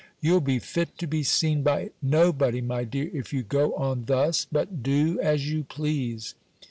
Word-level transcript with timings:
"You'll 0.19 0.39
be 0.41 0.57
fit 0.57 0.97
to 0.97 1.05
be 1.05 1.21
seen 1.21 1.61
by 1.61 1.91
nobody, 2.01 2.59
my 2.59 2.85
dear, 2.85 3.11
if 3.13 3.31
you 3.33 3.43
go 3.43 3.75
on 3.75 4.05
thus. 4.05 4.47
But, 4.51 4.81
do 4.81 5.19
as 5.21 5.47
you 5.51 5.63
please." 5.63 6.33